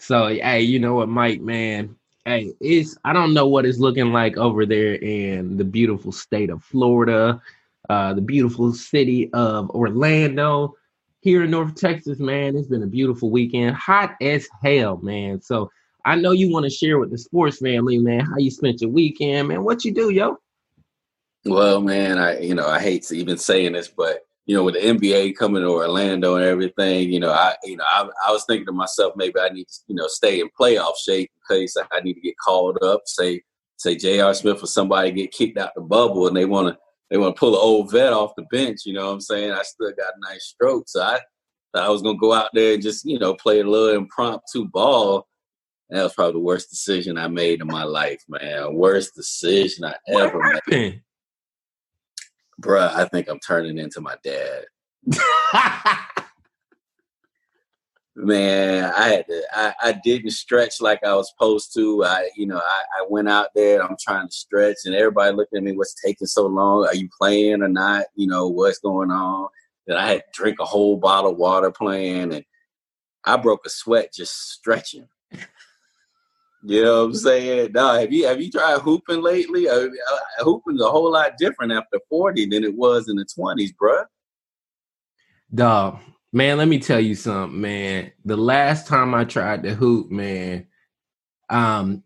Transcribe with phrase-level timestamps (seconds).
[0.00, 1.94] So hey, you know what, Mike, man.
[2.24, 6.48] Hey, it's I don't know what it's looking like over there in the beautiful state
[6.48, 7.40] of Florida,
[7.90, 10.74] uh, the beautiful city of Orlando.
[11.20, 13.76] Here in North Texas, man, it's been a beautiful weekend.
[13.76, 15.42] Hot as hell, man.
[15.42, 15.70] So
[16.06, 18.88] I know you want to share with the sports family, man, how you spent your
[18.88, 19.64] weekend, man.
[19.64, 20.38] What you do, yo?
[21.44, 24.74] Well, man, I you know I hate to even saying this, but you know with
[24.74, 28.44] the NBA coming to Orlando and everything, you know I you know I, I was
[28.46, 31.76] thinking to myself maybe I need to you know stay in playoff shape in case
[31.76, 33.02] I need to get called up.
[33.06, 33.42] Say
[33.76, 34.34] say J.R.
[34.34, 36.76] Smith or somebody get kicked out the bubble and they want to
[37.10, 38.80] they want to pull an old vet off the bench.
[38.86, 39.52] You know what I'm saying?
[39.52, 41.20] I still got a nice stroke, so I
[41.72, 45.28] I was gonna go out there and just you know play a little impromptu ball.
[45.90, 48.74] That was probably the worst decision I made in my life, man.
[48.74, 51.02] Worst decision I ever made
[52.60, 54.64] bruh, I think I'm turning into my dad.
[58.16, 62.04] Man, I had to, I, I didn't stretch like I was supposed to.
[62.04, 65.56] I, you know, I, I went out there, I'm trying to stretch, and everybody looking
[65.56, 66.86] at me, what's taking so long?
[66.86, 68.06] Are you playing or not?
[68.16, 69.48] You know, what's going on?
[69.86, 72.44] Then I had to drink a whole bottle of water playing, and
[73.24, 75.08] I broke a sweat just stretching.
[76.62, 77.72] You know what I'm saying?
[77.72, 79.68] No, have you have you tried hooping lately?
[79.68, 83.74] Uh, uh, hooping's a whole lot different after 40 than it was in the 20s,
[83.80, 84.04] bruh.
[85.52, 85.98] Dog,
[86.32, 88.12] man, let me tell you something, man.
[88.24, 90.66] The last time I tried to hoop, man,
[91.48, 92.02] um,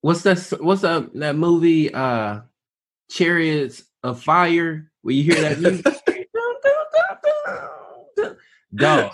[0.00, 0.38] what's that?
[0.60, 1.12] What's that?
[1.14, 2.40] That movie, uh,
[3.10, 6.28] Chariots of Fire, where you hear that music?
[8.74, 9.12] Dog,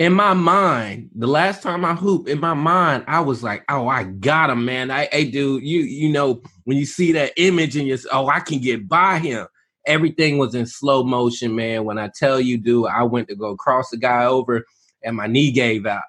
[0.00, 3.86] in my mind, the last time I hoop, in my mind, I was like, "Oh,
[3.86, 4.90] I got him, man!
[4.90, 8.40] I, hey, dude, you, you know, when you see that image and you, oh, I
[8.40, 9.46] can get by him."
[9.86, 11.84] Everything was in slow motion, man.
[11.84, 14.64] When I tell you, dude, I went to go cross the guy over,
[15.04, 16.00] and my knee gave out,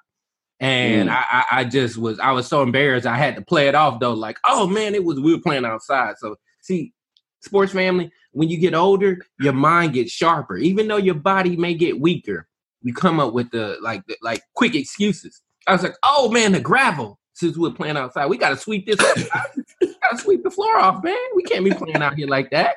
[0.62, 1.14] and mm.
[1.14, 3.06] I, I, just was, I was so embarrassed.
[3.06, 5.66] I had to play it off though, like, "Oh man, it was we were playing
[5.66, 6.94] outside." So, see,
[7.42, 11.74] sports family, when you get older, your mind gets sharper, even though your body may
[11.74, 12.48] get weaker
[12.82, 15.42] you come up with the like the, like quick excuses.
[15.68, 17.20] I was like, oh man, the gravel.
[17.34, 18.98] Since we're playing outside, we gotta sweep this.
[18.98, 21.18] gotta sweep the floor off, man.
[21.36, 22.76] We can't be playing out here like that.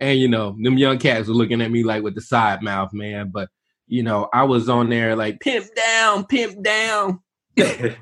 [0.00, 2.92] And you know, them young cats were looking at me like with the side mouth,
[2.92, 3.30] man.
[3.32, 3.48] But
[3.86, 7.20] you know, I was on there like pimp down, pimp down.
[7.56, 7.96] Dude.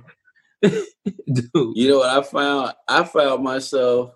[1.55, 2.73] You know what I found?
[2.89, 4.13] I found myself,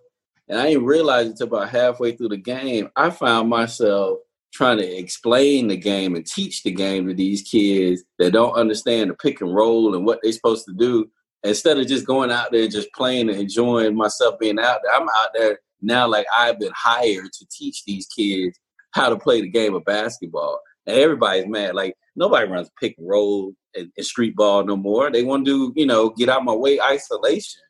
[0.49, 2.89] and I didn't realize it until about halfway through the game.
[2.97, 4.19] I found myself
[4.53, 9.11] trying to explain the game and teach the game to these kids that don't understand
[9.11, 11.09] the pick and roll and what they're supposed to do
[11.45, 14.95] instead of just going out there just playing and enjoying myself being out there.
[14.95, 18.59] I'm out there now like i've been hired to teach these kids
[18.93, 20.61] how to play the game of basketball.
[20.87, 25.11] And everybody's mad like nobody runs pick and roll and, and street ball no more.
[25.11, 27.63] They want to do you know get out my way isolation.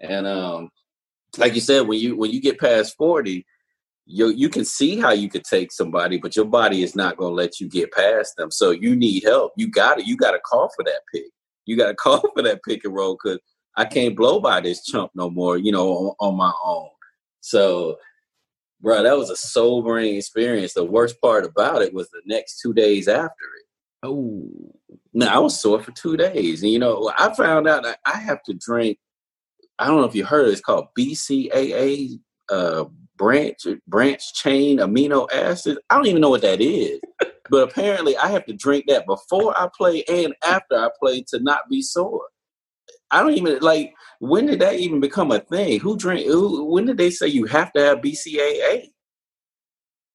[0.00, 0.70] And um
[1.36, 3.44] like you said when you when you get past 40
[4.06, 7.30] you you can see how you could take somebody, but your body is not going
[7.30, 8.50] to let you get past them.
[8.50, 9.52] So you need help.
[9.56, 11.24] You got to you got to call for that pick.
[11.66, 13.38] You got to call for that pick and roll because
[13.76, 15.56] I can't blow by this chump no more.
[15.56, 16.88] You know, on, on my own.
[17.40, 17.96] So,
[18.80, 20.74] bro, that was a sobering experience.
[20.74, 23.66] The worst part about it was the next two days after it.
[24.02, 24.50] Oh,
[25.14, 28.18] now I was sore for two days, and you know, I found out that I
[28.18, 28.98] have to drink.
[29.78, 30.52] I don't know if you heard it.
[30.52, 32.20] It's called BCAA.
[32.50, 32.84] Uh,
[33.24, 35.80] branch branch chain amino acids.
[35.88, 37.00] I don't even know what that is.
[37.48, 41.40] but apparently I have to drink that before I play and after I play to
[41.40, 42.26] not be sore.
[43.10, 45.80] I don't even like when did that even become a thing?
[45.80, 48.88] Who drink who when did they say you have to have BCAA?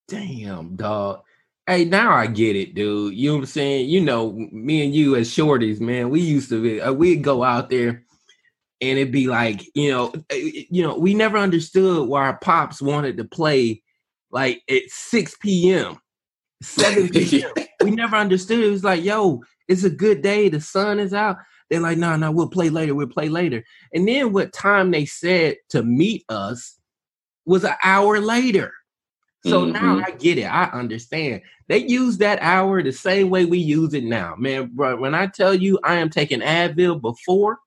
[0.08, 1.22] Damn, dog.
[1.66, 3.16] Hey, now I get it, dude.
[3.16, 3.90] You know what I'm saying?
[3.90, 7.44] You know, me and you as shorties, man, we used to be, uh, we'd go
[7.44, 8.06] out there
[8.82, 12.38] and it'd be like you know eh, eh, you know we never understood why our
[12.38, 13.82] pops wanted to play
[14.32, 15.98] like at 6 p.m
[16.62, 17.52] 7 p.m
[17.84, 21.38] we never understood it was like yo it's a good day the sun is out
[21.70, 24.54] they're like no nah, no nah, we'll play later we'll play later and then what
[24.54, 26.78] time they said to meet us
[27.46, 28.74] was an hour later
[29.46, 29.72] so mm-hmm.
[29.72, 30.44] now I get it.
[30.44, 31.42] I understand.
[31.68, 34.36] They use that hour the same way we use it now.
[34.38, 37.60] Man, bro, when I tell you I am taking Advil before,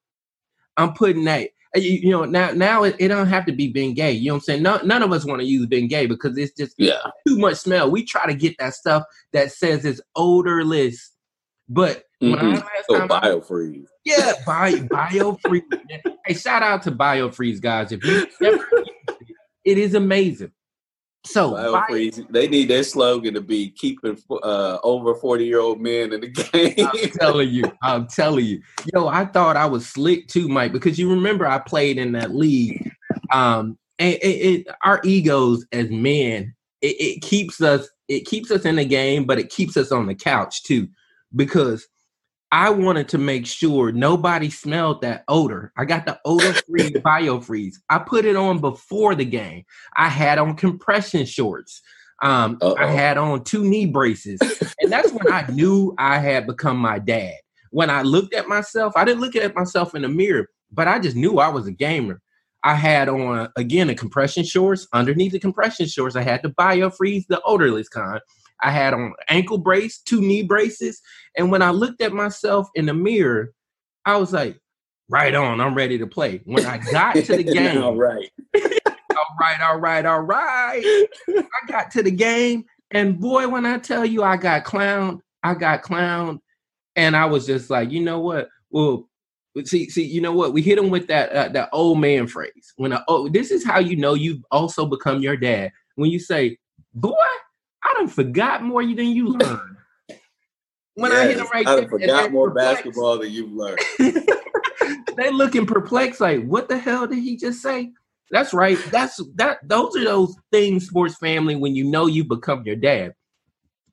[0.76, 1.50] I'm putting that.
[1.74, 4.20] Uh, you, know, now now it, it, don't have to be Bengay.
[4.20, 4.62] You know what I'm saying?
[4.62, 6.98] No, none of us want to use Bengay because it's just yeah.
[7.26, 7.90] too much smell.
[7.90, 11.10] We try to get that stuff that says it's odorless.
[11.68, 12.94] But when I mm-hmm.
[12.94, 13.86] so biofreeze.
[14.04, 15.62] Yeah, bio biofreeze.
[16.26, 17.92] hey, shout out to biofreeze guys.
[17.92, 18.68] If you ever
[19.64, 20.52] it is amazing.
[21.24, 21.84] So
[22.30, 26.28] they need their slogan to be keeping uh, over forty year old men in the
[26.28, 26.74] game.
[26.78, 28.60] I'm telling you, I'm telling you,
[28.92, 32.34] yo, I thought I was slick too, Mike, because you remember I played in that
[32.34, 32.90] league.
[33.32, 38.64] Um, and it, it, our egos as men, it, it keeps us, it keeps us
[38.64, 40.88] in the game, but it keeps us on the couch too,
[41.36, 41.86] because
[42.52, 45.72] I wanted to make sure nobody smelled that odor.
[45.78, 47.76] I got the odor free biofreeze.
[47.88, 49.64] I put it on before the game.
[49.96, 51.80] I had on compression shorts.
[52.22, 54.38] Um, I had on two knee braces.
[54.80, 57.36] And that's when I knew I had become my dad.
[57.70, 60.98] When I looked at myself, I didn't look at myself in the mirror, but I
[60.98, 62.20] just knew I was a gamer.
[62.64, 64.86] I had on again a compression shorts.
[64.92, 68.20] Underneath the compression shorts, I had the biofreeze, the odorless kind.
[68.62, 71.00] I had on ankle brace, two knee braces.
[71.36, 73.52] And when I looked at myself in the mirror,
[74.04, 74.58] I was like,
[75.08, 76.40] right on, I'm ready to play.
[76.44, 78.30] When I got to the game, all right.
[78.56, 81.06] all right, all right, all right.
[81.28, 85.54] I got to the game, and boy, when I tell you I got clowned, I
[85.54, 86.40] got clowned,
[86.96, 88.48] and I was just like, you know what?
[88.70, 89.08] Well,
[89.64, 90.52] see, see, you know what?
[90.52, 92.72] We hit him with that uh, that old man phrase.
[92.76, 95.72] When a, oh, this is how you know you've also become your dad.
[95.96, 96.58] When you say,
[96.94, 97.14] "Boy,
[97.84, 99.76] I done forgot more than you learned.
[100.94, 102.84] When yes, I hit them right I there, forgot more perplexed.
[102.84, 103.80] basketball than you've learned.
[105.16, 107.92] they looking perplexed, like, what the hell did he just say?
[108.30, 108.78] That's right.
[108.90, 109.58] That's that.
[109.62, 113.14] Those are those things, sports family, when you know you become your dad.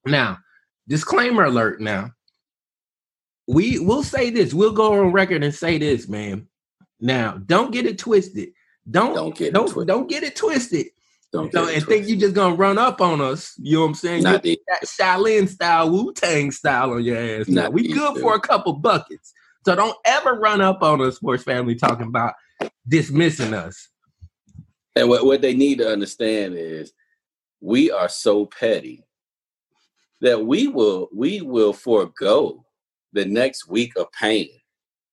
[0.05, 0.39] Now,
[0.87, 1.81] disclaimer alert.
[1.81, 2.11] Now,
[3.47, 4.53] we we'll say this.
[4.53, 6.47] We'll go on record and say this, man.
[7.01, 8.49] Now, don't get it twisted.
[8.89, 9.87] Don't don't get don't, twisted.
[9.87, 10.87] don't get it twisted.
[11.31, 13.53] Don't so, and think you just gonna run up on us.
[13.59, 14.23] You know what I'm saying?
[14.23, 17.47] Not that Shaolin style, Wu Tang style on your ass.
[17.47, 19.33] Now we good for a couple buckets.
[19.65, 22.33] So don't ever run up on us, sports family, talking about
[22.87, 23.89] dismissing us.
[24.95, 26.93] And what, what they need to understand is
[27.61, 29.03] we are so petty
[30.21, 32.65] that we will we will forego
[33.13, 34.49] the next week of pain,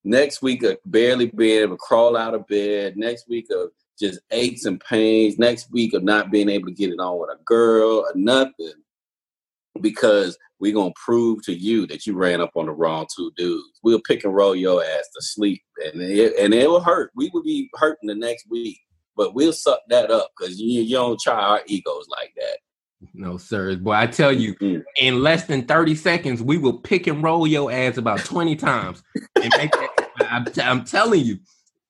[0.04, 4.20] next week of barely being able to crawl out of bed, next week of just
[4.31, 7.43] aches and pains next week of not being able to get it on with a
[7.44, 8.72] girl or nothing
[9.81, 13.31] because we're going to prove to you that you ran up on the wrong two
[13.37, 13.78] dudes.
[13.82, 17.10] We'll pick and roll your ass to sleep and it, and it will hurt.
[17.14, 18.78] We will be hurting the next week,
[19.16, 22.58] but we'll suck that up because you, you don't try our egos like that.
[23.12, 23.76] No, sir.
[23.76, 24.81] Boy, I tell you, mm-hmm.
[24.96, 29.02] in less than 30 seconds, we will pick and roll your ass about 20 times.
[29.37, 31.38] And make that, I'm, t- I'm telling you,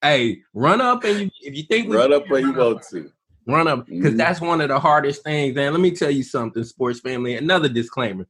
[0.02, 3.10] hey, run up and you, if you think run up where you want to.
[3.48, 4.16] Run up because mm-hmm.
[4.16, 5.56] that's one of the hardest things.
[5.56, 7.36] And let me tell you something, sports family.
[7.36, 8.26] Another disclaimer: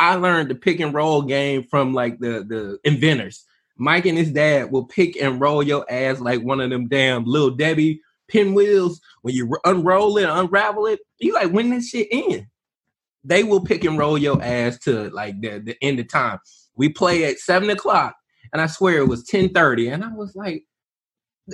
[0.00, 3.44] I learned the pick and roll game from like the the inventors.
[3.76, 7.24] Mike and his dad will pick and roll your ass like one of them damn
[7.24, 9.00] little Debbie pinwheels.
[9.22, 12.48] When you unroll it, unravel it, you like when this shit in.
[13.24, 16.38] They will pick and roll your ass to like the, the end of time.
[16.76, 18.16] We play at seven o'clock,
[18.52, 20.64] and I swear it was ten thirty, and I was like,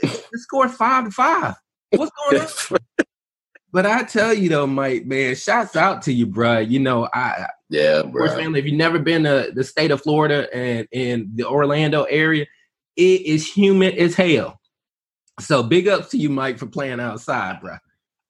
[0.03, 1.55] the score five to five.
[1.91, 3.07] What's going on?
[3.73, 6.59] but I tell you though, Mike, man, shouts out to you, bro.
[6.59, 8.29] You know, I yeah, bro.
[8.29, 12.47] Family, if you've never been to the state of Florida and in the Orlando area,
[12.97, 14.61] it is humid as hell.
[15.41, 17.77] So big ups to you, Mike, for playing outside, bro.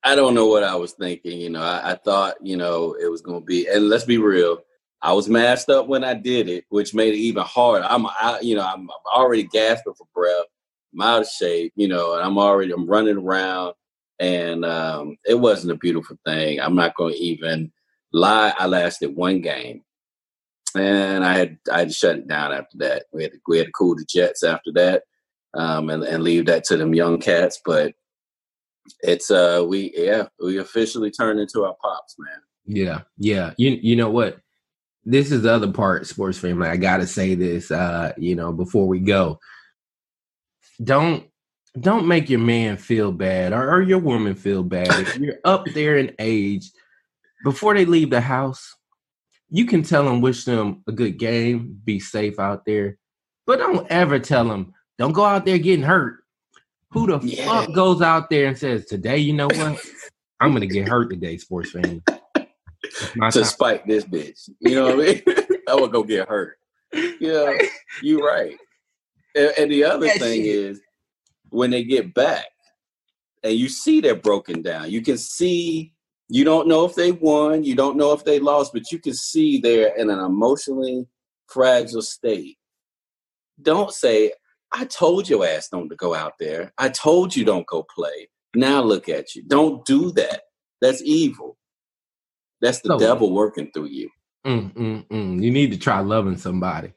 [0.02, 1.40] I don't know what I was thinking.
[1.40, 4.18] You know, I, I thought, you know, it was going to be, and let's be
[4.18, 4.58] real,
[5.02, 7.86] I was masked up when I did it, which made it even harder.
[7.88, 10.46] I'm, I, you know, I'm already gasping for breath.
[10.94, 13.74] I'm out of shape, you know, and I'm already I'm running around,
[14.18, 16.60] and um, it wasn't a beautiful thing.
[16.60, 17.72] I'm not going to even
[18.12, 18.54] lie.
[18.58, 19.82] I lasted one game,
[20.76, 23.04] and I had I had to shut it down after that.
[23.12, 25.02] We had to, we had to cool the jets after that,
[25.54, 27.60] um, and and leave that to them young cats.
[27.64, 27.94] But
[29.02, 32.40] it's uh we yeah we officially turned into our pops, man.
[32.66, 33.52] Yeah, yeah.
[33.58, 34.38] You you know what?
[35.06, 36.68] This is the other part, sports family.
[36.68, 39.38] I gotta say this, uh, you know, before we go
[40.82, 41.24] don't
[41.80, 44.88] don't make your man feel bad or, or your woman feel bad.
[44.88, 46.70] If you're up there in age
[47.44, 48.76] before they leave the house
[49.50, 52.98] you can tell them wish them a good game be safe out there
[53.46, 56.20] but don't ever tell them don't go out there getting hurt.
[56.90, 57.44] Who the yeah.
[57.44, 59.80] fuck goes out there and says today you know what?
[60.40, 62.02] I'm gonna get hurt today sports fan.
[62.04, 63.44] To time.
[63.44, 64.48] spite this bitch.
[64.60, 65.22] You know what i mean?
[65.68, 66.58] I would go get hurt.
[67.18, 67.58] Yeah
[68.02, 68.56] you're right
[69.34, 70.46] and, and the other that thing shit.
[70.46, 70.80] is
[71.50, 72.46] when they get back
[73.42, 75.92] and you see they're broken down, you can see
[76.28, 79.14] you don't know if they won, you don't know if they lost, but you can
[79.14, 81.06] see they're in an emotionally
[81.48, 82.56] fragile state.
[83.60, 84.32] Don't say,
[84.72, 86.72] I told your ass don't to go out there.
[86.78, 88.28] I told you don't go play.
[88.56, 89.42] Now look at you.
[89.46, 90.42] Don't do that.
[90.80, 91.56] That's evil.
[92.60, 94.10] That's the so, devil working through you.
[94.46, 95.42] Mm, mm, mm.
[95.42, 96.92] You need to try loving somebody.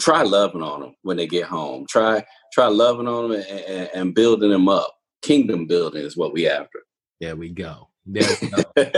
[0.00, 1.86] Try loving on them when they get home.
[1.88, 4.94] Try try loving on them and, and, and building them up.
[5.22, 6.80] Kingdom building is what we after.
[7.20, 7.88] There we go.
[8.04, 8.90] There we go.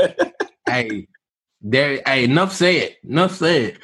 [0.66, 1.08] hey,
[1.60, 2.00] there.
[2.06, 2.96] Hey, enough said.
[3.04, 3.78] Enough said.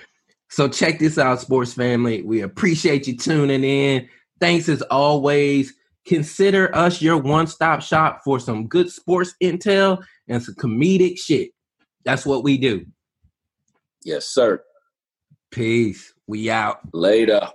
[0.51, 2.23] So check this out, sports family.
[2.23, 4.09] We appreciate you tuning in.
[4.41, 5.75] Thanks as always.
[6.07, 11.51] Consider us your one-stop shop for some good sports intel and some comedic shit.
[12.05, 12.87] That's what we do.
[14.05, 14.63] Yes, sir.
[15.51, 16.14] Peace.
[16.27, 16.81] We out.
[16.93, 17.49] Later.